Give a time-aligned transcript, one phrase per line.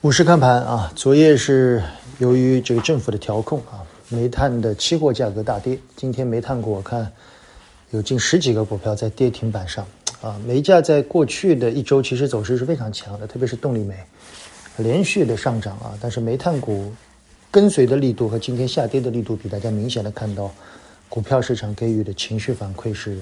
[0.00, 1.82] 股市看盘啊，昨夜是
[2.18, 5.76] 由于这个政府的调控啊，煤炭的期货价格大跌。
[5.96, 7.10] 今天煤炭股我看
[7.90, 9.84] 有近十几个股票在跌停板上
[10.22, 10.40] 啊。
[10.46, 13.96] 煤价在过去的一周其实走势是非常强的，特别是动力煤
[14.76, 15.98] 连续的上涨啊。
[16.00, 16.92] 但是煤炭股
[17.50, 20.48] 跟随的力度和今天下跌的力度比大家明显的看到，
[21.08, 23.18] 股票市场给予的情绪反馈是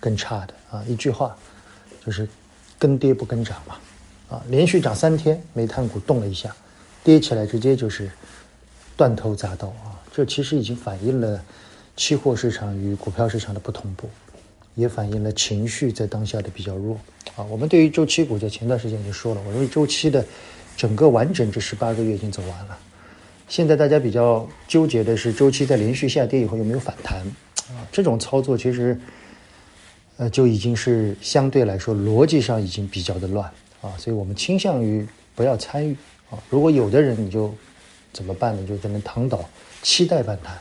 [0.00, 0.82] 更差的啊。
[0.88, 1.36] 一句话
[2.04, 2.28] 就是
[2.76, 3.76] 跟跌不跟涨嘛。
[4.32, 6.56] 啊，连续涨三天，煤炭股动了一下，
[7.04, 8.10] 跌起来直接就是
[8.96, 10.00] 断头铡刀啊！
[10.10, 11.38] 这其实已经反映了
[11.96, 14.08] 期货市场与股票市场的不同步，
[14.74, 16.98] 也反映了情绪在当下的比较弱
[17.36, 17.44] 啊。
[17.44, 20.24] 我们对于周期股在前段时间已经说了，我认为周期的
[20.78, 22.78] 整个完整这十八个月已经走完了。
[23.48, 27.18] 现在大家比较纠结的是，周期在连续下跌以后有没有反弹
[27.68, 27.84] 啊？
[27.92, 28.98] 这种操作其实
[30.16, 33.50] 呃就已经是相对来说逻辑上已经比较的乱。
[33.82, 35.94] 啊，所以我们倾向于不要参与
[36.30, 36.42] 啊。
[36.48, 37.54] 如果有的人你就
[38.12, 38.66] 怎么办呢？
[38.66, 39.44] 就只能躺倒，
[39.82, 40.56] 期待反弹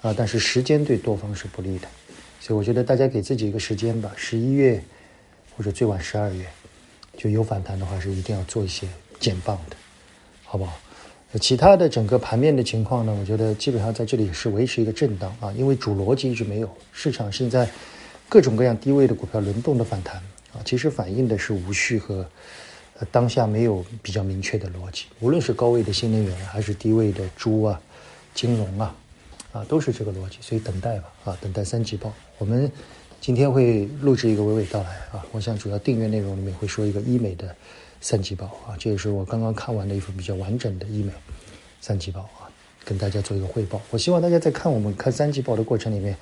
[0.00, 0.12] 啊。
[0.16, 1.86] 但是时间对多方是不利的，
[2.40, 4.82] 所以我觉得大家给自己一个时间吧，十一月
[5.56, 6.44] 或者最晚十二月
[7.16, 8.88] 就有反弹的话，是一定要做一些
[9.20, 9.76] 减磅的，
[10.42, 10.72] 好不好？
[11.40, 17.68] 其他的整个盘面的情况呢，我觉得基本上在这里是维持一个震荡啊，因为主逻辑一直没有，市场现在
[18.28, 20.22] 各种各样低位的股票轮动的反弹。
[20.54, 22.24] 啊，其实反映的是无序和
[22.98, 27.80] 呃当下没有比较明确的逻辑，无论是高位的新能源还是低位的猪啊、
[28.34, 28.94] 金融啊，
[29.52, 32.14] 啊都是这个逻辑，所以等待吧，啊等待三季报。
[32.38, 32.70] 我们
[33.20, 37.52] 今天会录制一个娓娓道来啊，我想主要订阅内容里面会说一个医美的
[38.00, 41.12] 三季报啊，这也是我刚刚看完的一份比较完整的医美
[41.80, 42.46] 三季报啊，
[42.84, 43.80] 跟大家做一个汇报。
[43.90, 46.16] 我希望大家在看我们看三季报的过程里面，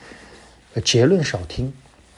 [0.72, 1.70] 呃结论少听。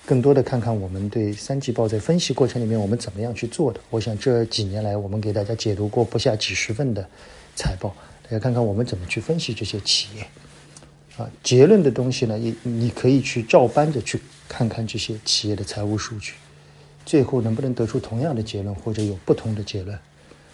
[0.06, 3.80] 更多的看看我们对三季报在分析过程里面我们怎么样去做的。
[3.88, 7.08] 我想这几年来我们给大家解读过不下几十份的
[7.56, 10.26] 财报，大家看看我们怎么去分析这些企业。
[11.16, 16.34] 啊，结论的东西呢，你你可以去照搬着去看看这些企业的财务数据，
[17.06, 19.96] 最后能不能得出同样的结论，或者有不同的结论，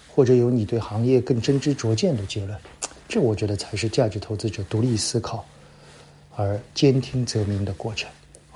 [0.06, 2.56] 或者有你对行业更真知灼见的结论，
[3.08, 5.44] 这我觉得才是价值投资者独立思考
[6.36, 8.08] 而兼听则明的过程。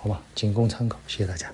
[0.04, 1.50] 好吧，仅供参考，谢谢大家。